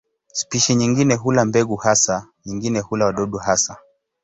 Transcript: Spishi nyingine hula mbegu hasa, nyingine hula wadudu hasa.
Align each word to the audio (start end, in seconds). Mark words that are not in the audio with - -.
Spishi 0.33 0.75
nyingine 0.75 1.15
hula 1.15 1.45
mbegu 1.45 1.75
hasa, 1.75 2.27
nyingine 2.45 2.79
hula 2.79 3.05
wadudu 3.05 3.37
hasa. 3.37 3.77